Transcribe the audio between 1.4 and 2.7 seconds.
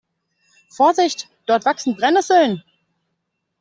dort wachsen Brennnesseln.